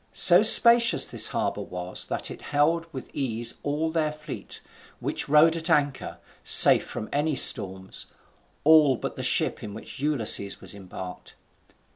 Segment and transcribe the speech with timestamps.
[0.13, 4.59] So spacious this harbour was that it held with ease all their fleet,
[4.99, 8.07] which rode at anchor, safe from any storms,
[8.63, 11.35] all but the ship in which Ulysses was embarked.